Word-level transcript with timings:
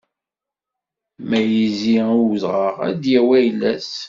Ma 1.27 1.39
izzi 1.65 1.93
i 2.09 2.13
udɣaɣ, 2.21 2.75
ad 2.87 2.95
d-yawi 3.01 3.31
ayla-s. 3.39 3.91